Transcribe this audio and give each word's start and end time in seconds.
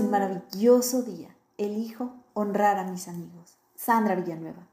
un 0.00 0.10
maravilloso 0.10 1.02
día. 1.02 1.34
Elijo 1.56 2.12
honrar 2.34 2.78
a 2.78 2.84
mis 2.84 3.08
amigos. 3.08 3.58
Sandra 3.74 4.14
Villanueva. 4.14 4.66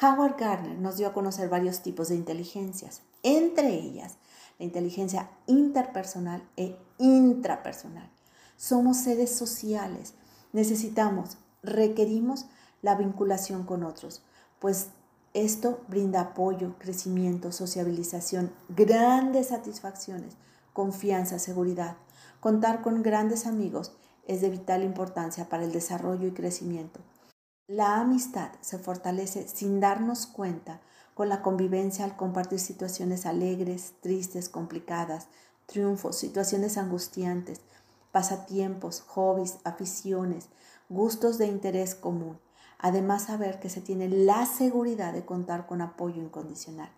Howard 0.00 0.36
Gardner 0.38 0.78
nos 0.78 0.96
dio 0.96 1.08
a 1.08 1.12
conocer 1.12 1.48
varios 1.48 1.80
tipos 1.80 2.08
de 2.08 2.14
inteligencias, 2.14 3.02
entre 3.22 3.74
ellas 3.74 4.16
la 4.58 4.64
inteligencia 4.66 5.30
interpersonal 5.46 6.42
e 6.56 6.76
intrapersonal. 6.98 8.08
Somos 8.56 8.98
seres 8.98 9.34
sociales, 9.34 10.14
necesitamos, 10.52 11.38
requerimos 11.62 12.46
la 12.82 12.94
vinculación 12.94 13.64
con 13.64 13.82
otros, 13.82 14.22
pues 14.58 14.88
esto 15.32 15.80
brinda 15.88 16.20
apoyo, 16.20 16.74
crecimiento, 16.78 17.52
sociabilización, 17.52 18.52
grandes 18.68 19.48
satisfacciones, 19.48 20.36
confianza, 20.72 21.38
seguridad. 21.38 21.96
Contar 22.40 22.82
con 22.82 23.02
grandes 23.02 23.46
amigos 23.46 23.92
es 24.30 24.40
de 24.40 24.48
vital 24.48 24.84
importancia 24.84 25.48
para 25.48 25.64
el 25.64 25.72
desarrollo 25.72 26.28
y 26.28 26.32
crecimiento. 26.32 27.00
La 27.66 28.00
amistad 28.00 28.52
se 28.60 28.78
fortalece 28.78 29.48
sin 29.48 29.80
darnos 29.80 30.28
cuenta 30.28 30.80
con 31.14 31.28
la 31.28 31.42
convivencia 31.42 32.04
al 32.04 32.16
compartir 32.16 32.60
situaciones 32.60 33.26
alegres, 33.26 33.94
tristes, 34.00 34.48
complicadas, 34.48 35.26
triunfos, 35.66 36.16
situaciones 36.16 36.78
angustiantes, 36.78 37.60
pasatiempos, 38.12 39.00
hobbies, 39.00 39.58
aficiones, 39.64 40.48
gustos 40.88 41.36
de 41.36 41.46
interés 41.46 41.96
común. 41.96 42.38
Además, 42.78 43.24
saber 43.24 43.58
que 43.58 43.68
se 43.68 43.80
tiene 43.80 44.08
la 44.08 44.46
seguridad 44.46 45.12
de 45.12 45.24
contar 45.24 45.66
con 45.66 45.80
apoyo 45.80 46.22
incondicional. 46.22 46.90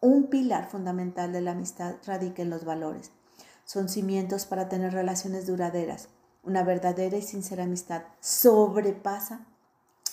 Un 0.00 0.26
pilar 0.30 0.68
fundamental 0.68 1.32
de 1.32 1.42
la 1.42 1.52
amistad 1.52 1.94
radica 2.04 2.42
en 2.42 2.50
los 2.50 2.64
valores. 2.64 3.12
Son 3.64 3.88
cimientos 3.88 4.46
para 4.46 4.68
tener 4.68 4.92
relaciones 4.92 5.46
duraderas. 5.46 6.08
Una 6.46 6.62
verdadera 6.62 7.16
y 7.16 7.22
sincera 7.22 7.64
amistad 7.64 8.04
sobrepasa 8.20 9.44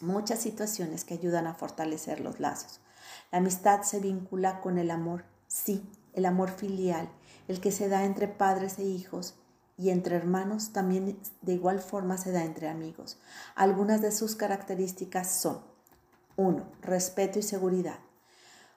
muchas 0.00 0.38
situaciones 0.38 1.04
que 1.04 1.12
ayudan 1.12 1.46
a 1.46 1.52
fortalecer 1.52 2.20
los 2.20 2.40
lazos. 2.40 2.80
La 3.30 3.38
amistad 3.38 3.82
se 3.82 4.00
vincula 4.00 4.62
con 4.62 4.78
el 4.78 4.90
amor, 4.90 5.26
sí, 5.48 5.86
el 6.14 6.24
amor 6.24 6.50
filial, 6.50 7.10
el 7.46 7.60
que 7.60 7.70
se 7.70 7.90
da 7.90 8.06
entre 8.06 8.26
padres 8.26 8.78
e 8.78 8.84
hijos 8.84 9.34
y 9.76 9.90
entre 9.90 10.16
hermanos 10.16 10.72
también 10.72 11.18
de 11.42 11.52
igual 11.52 11.78
forma 11.80 12.16
se 12.16 12.32
da 12.32 12.42
entre 12.42 12.68
amigos. 12.68 13.18
Algunas 13.54 14.00
de 14.00 14.10
sus 14.10 14.34
características 14.34 15.30
son 15.30 15.60
1. 16.36 16.64
Respeto 16.80 17.38
y 17.38 17.42
seguridad. 17.42 17.98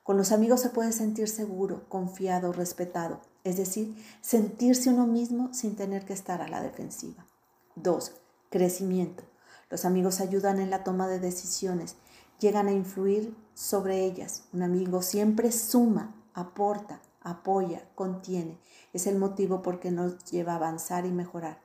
Con 0.03 0.17
los 0.17 0.33
amigos 0.33 0.59
se 0.59 0.69
puede 0.69 0.91
sentir 0.91 1.29
seguro, 1.29 1.87
confiado, 1.87 2.51
respetado, 2.51 3.21
es 3.45 3.55
decir, 3.55 3.95
sentirse 4.19 4.89
uno 4.89 5.07
mismo 5.07 5.53
sin 5.53 5.77
tener 5.77 6.03
que 6.03 6.11
estar 6.11 6.41
a 6.41 6.49
la 6.49 6.61
defensiva. 6.61 7.25
2. 7.83 8.11
Crecimiento. 8.49 9.23
Los 9.69 9.85
amigos 9.85 10.19
ayudan 10.19 10.59
en 10.59 10.71
la 10.71 10.83
toma 10.83 11.07
de 11.07 11.19
decisiones, 11.19 11.95
llegan 12.39 12.67
a 12.67 12.71
influir 12.71 13.35
sobre 13.53 14.03
ellas. 14.03 14.45
Un 14.51 14.63
amigo 14.63 15.03
siempre 15.03 15.51
suma, 15.51 16.15
aporta, 16.33 17.01
apoya, 17.21 17.87
contiene. 17.93 18.57
Es 18.93 19.05
el 19.05 19.19
motivo 19.19 19.61
por 19.61 19.79
que 19.79 19.91
nos 19.91 20.25
lleva 20.25 20.53
a 20.53 20.55
avanzar 20.55 21.05
y 21.05 21.11
mejorar. 21.11 21.59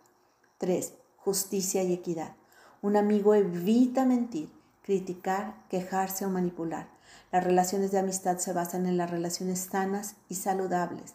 3. 0.58 0.92
Justicia 1.16 1.82
y 1.82 1.94
equidad. 1.94 2.36
Un 2.82 2.96
amigo 2.96 3.34
evita 3.34 4.04
mentir, 4.04 4.52
criticar, 4.82 5.66
quejarse 5.70 6.26
o 6.26 6.30
manipular. 6.30 6.88
Las 7.30 7.42
relaciones 7.42 7.90
de 7.90 8.00
amistad 8.00 8.36
se 8.36 8.52
basan 8.52 8.84
en 8.84 8.98
las 8.98 9.10
relaciones 9.10 9.60
sanas 9.60 10.16
y 10.28 10.34
saludables, 10.34 11.14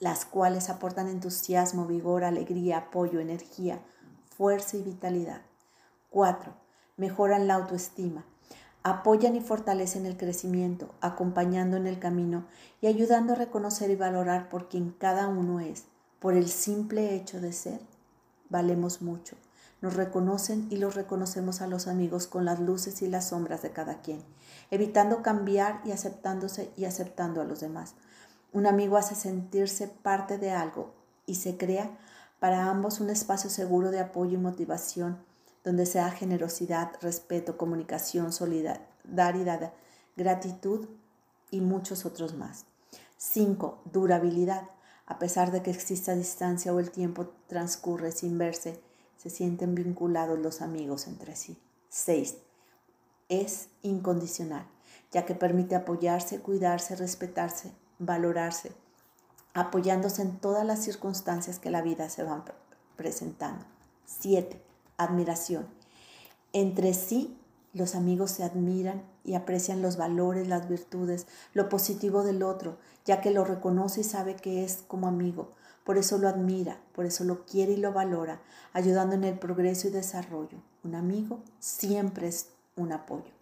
las 0.00 0.24
cuales 0.24 0.70
aportan 0.70 1.06
entusiasmo, 1.06 1.86
vigor, 1.86 2.24
alegría, 2.24 2.78
apoyo, 2.78 3.20
energía, 3.20 3.80
fuerza 4.42 4.76
y 4.76 4.82
vitalidad. 4.82 5.42
4. 6.10 6.52
Mejoran 6.96 7.46
la 7.46 7.54
autoestima 7.54 8.24
apoyan 8.82 9.36
y 9.36 9.40
fortalecen 9.40 10.04
el 10.04 10.16
crecimiento, 10.16 10.92
acompañando 11.00 11.76
en 11.76 11.86
el 11.86 12.00
camino 12.00 12.46
y 12.80 12.88
ayudando 12.88 13.34
a 13.34 13.36
reconocer 13.36 13.92
y 13.92 13.94
valorar 13.94 14.48
por 14.48 14.68
quien 14.68 14.90
cada 14.90 15.28
uno 15.28 15.60
es. 15.60 15.84
Por 16.18 16.34
el 16.34 16.48
simple 16.48 17.14
hecho 17.14 17.40
de 17.40 17.52
ser, 17.52 17.78
valemos 18.48 19.00
mucho. 19.00 19.36
Nos 19.80 19.94
reconocen 19.94 20.66
y 20.70 20.78
los 20.78 20.96
reconocemos 20.96 21.62
a 21.62 21.68
los 21.68 21.86
amigos 21.86 22.26
con 22.26 22.44
las 22.44 22.58
luces 22.58 23.00
y 23.00 23.06
las 23.06 23.28
sombras 23.28 23.62
de 23.62 23.70
cada 23.70 24.00
quien, 24.00 24.24
evitando 24.72 25.22
cambiar 25.22 25.80
y 25.84 25.92
aceptándose 25.92 26.72
y 26.76 26.86
aceptando 26.86 27.40
a 27.40 27.44
los 27.44 27.60
demás. 27.60 27.94
Un 28.52 28.66
amigo 28.66 28.96
hace 28.96 29.14
sentirse 29.14 29.86
parte 29.86 30.36
de 30.38 30.50
algo 30.50 30.92
y 31.26 31.36
se 31.36 31.56
crea 31.56 31.96
para 32.42 32.68
ambos 32.68 32.98
un 32.98 33.08
espacio 33.08 33.48
seguro 33.48 33.92
de 33.92 34.00
apoyo 34.00 34.32
y 34.32 34.40
motivación 34.42 35.24
donde 35.62 35.86
sea 35.86 36.10
generosidad, 36.10 36.90
respeto, 37.00 37.56
comunicación, 37.56 38.32
solidaridad, 38.32 39.72
gratitud 40.16 40.88
y 41.52 41.60
muchos 41.60 42.04
otros 42.04 42.34
más. 42.34 42.64
5. 43.16 43.82
Durabilidad. 43.92 44.68
A 45.06 45.20
pesar 45.20 45.52
de 45.52 45.62
que 45.62 45.70
exista 45.70 46.16
distancia 46.16 46.74
o 46.74 46.80
el 46.80 46.90
tiempo 46.90 47.28
transcurre 47.46 48.10
sin 48.10 48.36
verse, 48.38 48.82
se 49.16 49.30
sienten 49.30 49.76
vinculados 49.76 50.36
los 50.36 50.62
amigos 50.62 51.06
entre 51.06 51.36
sí. 51.36 51.56
6. 51.90 52.38
Es 53.28 53.68
incondicional, 53.82 54.66
ya 55.12 55.24
que 55.26 55.36
permite 55.36 55.76
apoyarse, 55.76 56.40
cuidarse, 56.40 56.96
respetarse, 56.96 57.70
valorarse, 58.00 58.72
apoyándose 59.54 60.22
en 60.22 60.38
todas 60.38 60.64
las 60.64 60.82
circunstancias 60.82 61.58
que 61.58 61.70
la 61.70 61.82
vida 61.82 62.08
se 62.08 62.22
van 62.22 62.44
presentando. 62.96 63.64
7 64.06 64.72
admiración. 65.04 65.66
Entre 66.52 66.94
sí, 66.94 67.38
los 67.72 67.94
amigos 67.94 68.30
se 68.32 68.44
admiran 68.44 69.02
y 69.24 69.34
aprecian 69.34 69.82
los 69.82 69.96
valores, 69.96 70.48
las 70.48 70.68
virtudes, 70.68 71.26
lo 71.54 71.68
positivo 71.68 72.22
del 72.22 72.42
otro, 72.42 72.76
ya 73.04 73.20
que 73.20 73.30
lo 73.30 73.44
reconoce 73.44 74.02
y 74.02 74.04
sabe 74.04 74.36
que 74.36 74.64
es 74.64 74.84
como 74.86 75.08
amigo. 75.08 75.52
Por 75.84 75.98
eso 75.98 76.18
lo 76.18 76.28
admira, 76.28 76.78
por 76.92 77.06
eso 77.06 77.24
lo 77.24 77.44
quiere 77.44 77.72
y 77.72 77.76
lo 77.76 77.92
valora, 77.92 78.40
ayudando 78.72 79.14
en 79.14 79.24
el 79.24 79.38
progreso 79.38 79.88
y 79.88 79.90
desarrollo. 79.90 80.58
Un 80.84 80.94
amigo 80.94 81.40
siempre 81.58 82.28
es 82.28 82.50
un 82.76 82.92
apoyo. 82.92 83.32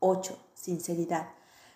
8. 0.00 0.38
Sinceridad. 0.54 1.28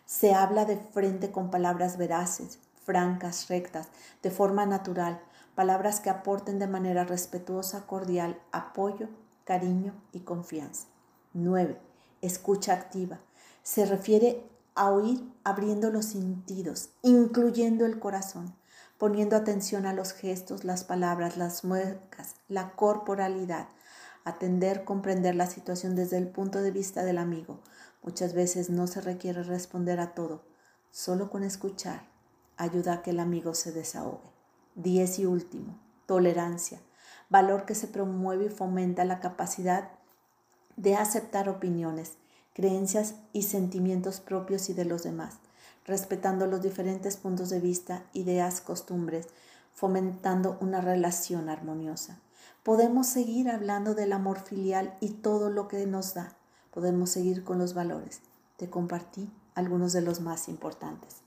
Se 0.06 0.32
habla 0.32 0.64
de 0.64 0.76
frente 0.76 1.32
con 1.32 1.50
palabras 1.50 1.98
veraces, 1.98 2.58
francas, 2.86 3.48
rectas, 3.48 3.88
de 4.22 4.30
forma 4.30 4.64
natural, 4.64 5.20
palabras 5.56 5.98
que 5.98 6.08
aporten 6.08 6.60
de 6.60 6.68
manera 6.68 7.04
respetuosa, 7.04 7.84
cordial, 7.86 8.40
apoyo 8.52 9.08
cariño 9.44 9.92
y 10.12 10.20
confianza. 10.20 10.86
9. 11.34 11.78
Escucha 12.22 12.72
activa. 12.72 13.20
Se 13.62 13.86
refiere 13.86 14.44
a 14.76 14.90
oír 14.92 15.28
abriendo 15.42 15.90
los 15.90 16.06
sentidos, 16.06 16.90
incluyendo 17.02 17.86
el 17.86 17.98
corazón, 17.98 18.54
poniendo 18.98 19.34
atención 19.34 19.84
a 19.84 19.92
los 19.92 20.12
gestos, 20.12 20.64
las 20.64 20.84
palabras, 20.84 21.36
las 21.36 21.64
muecas, 21.64 22.36
la 22.48 22.72
corporalidad, 22.76 23.68
atender, 24.24 24.84
comprender 24.84 25.34
la 25.34 25.46
situación 25.46 25.96
desde 25.96 26.18
el 26.18 26.28
punto 26.28 26.62
de 26.62 26.70
vista 26.70 27.02
del 27.02 27.18
amigo. 27.18 27.60
Muchas 28.02 28.32
veces 28.32 28.70
no 28.70 28.86
se 28.86 29.00
requiere 29.00 29.42
responder 29.42 29.98
a 29.98 30.14
todo, 30.14 30.44
solo 30.90 31.30
con 31.30 31.42
escuchar 31.42 32.15
ayuda 32.56 32.94
a 32.94 33.02
que 33.02 33.10
el 33.10 33.20
amigo 33.20 33.54
se 33.54 33.72
desahogue. 33.72 34.30
10 34.74 35.20
y 35.20 35.26
último, 35.26 35.78
tolerancia 36.06 36.80
valor 37.28 37.64
que 37.64 37.74
se 37.74 37.88
promueve 37.88 38.46
y 38.46 38.50
fomenta 38.50 39.04
la 39.04 39.20
capacidad 39.20 39.90
de 40.76 40.96
aceptar 40.96 41.48
opiniones, 41.48 42.14
creencias 42.52 43.14
y 43.32 43.42
sentimientos 43.42 44.20
propios 44.20 44.68
y 44.70 44.74
de 44.74 44.84
los 44.84 45.02
demás, 45.02 45.34
respetando 45.84 46.46
los 46.46 46.62
diferentes 46.62 47.16
puntos 47.16 47.50
de 47.50 47.60
vista, 47.60 48.04
ideas, 48.12 48.60
costumbres, 48.60 49.28
fomentando 49.74 50.56
una 50.60 50.80
relación 50.80 51.48
armoniosa. 51.48 52.20
Podemos 52.62 53.06
seguir 53.06 53.50
hablando 53.50 53.94
del 53.94 54.12
amor 54.12 54.40
filial 54.40 54.96
y 55.00 55.10
todo 55.10 55.50
lo 55.50 55.68
que 55.68 55.86
nos 55.86 56.14
da. 56.14 56.32
Podemos 56.72 57.10
seguir 57.10 57.44
con 57.44 57.58
los 57.58 57.74
valores. 57.74 58.20
Te 58.56 58.68
compartí 58.68 59.30
algunos 59.54 59.92
de 59.92 60.00
los 60.00 60.20
más 60.20 60.48
importantes. 60.48 61.25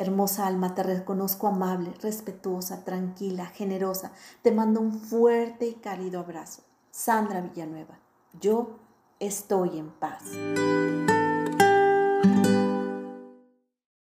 Hermosa 0.00 0.46
alma, 0.46 0.74
te 0.74 0.82
reconozco 0.82 1.46
amable, 1.46 1.92
respetuosa, 2.00 2.84
tranquila, 2.84 3.44
generosa. 3.44 4.12
Te 4.40 4.50
mando 4.50 4.80
un 4.80 4.98
fuerte 4.98 5.66
y 5.66 5.74
cálido 5.74 6.20
abrazo. 6.20 6.62
Sandra 6.90 7.42
Villanueva, 7.42 7.98
yo 8.40 8.78
estoy 9.18 9.78
en 9.78 9.90
paz. 9.90 10.22